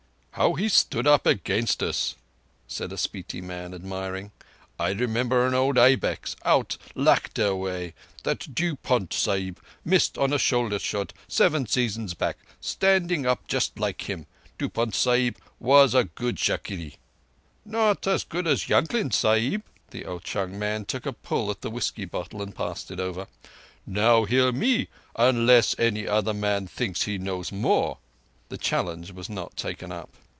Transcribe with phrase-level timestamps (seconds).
[0.35, 2.15] "How he stood up against us!"
[2.65, 4.31] said a Spiti man admiring.
[4.79, 7.93] "I remember an old ibex, out Ladakh way,
[8.23, 14.09] that Dupont Sahib missed on a shoulder shot, seven seasons back, standing up just like
[14.09, 14.25] him.
[14.57, 16.95] Dupont Sahib was a good shikarri."
[17.65, 19.61] "Not as good as Yankling Sahib."
[19.91, 23.27] The Ao chung man took a pull at the whisky bottle and passed it over.
[23.85, 27.99] "Now hear me—unless any other man thinks he knows more."
[28.49, 30.09] The challenge was not taken up.